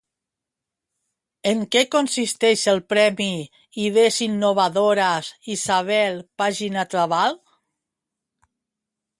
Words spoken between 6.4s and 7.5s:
pàgina Trabal?